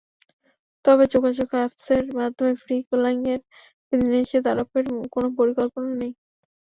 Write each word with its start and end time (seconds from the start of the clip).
তবে 0.85 1.03
যোগাযোগ 1.13 1.49
অ্যাপসের 1.53 2.03
মাধ্যমে 2.17 2.53
ফ্রি 2.61 2.77
কলিংয়ে 2.89 3.35
বিধিনিষেধ 3.89 4.43
আরোপের 4.51 4.83
কোনো 5.13 5.27
পরিকল্পনা 5.37 5.91
নেই। 5.95 6.11